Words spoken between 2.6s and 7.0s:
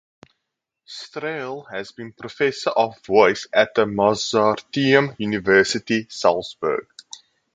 of voice at the Mozarteum University Salzburg.